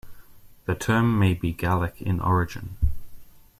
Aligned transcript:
The 0.65 0.73
term 0.73 1.19
may 1.19 1.35
be 1.35 1.53
Gallic 1.53 2.01
in 2.01 2.19
origin. 2.19 2.75